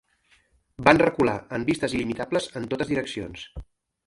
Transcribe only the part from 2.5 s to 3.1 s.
en totes